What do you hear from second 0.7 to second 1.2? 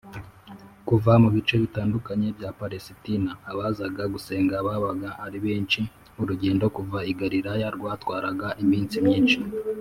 Kuva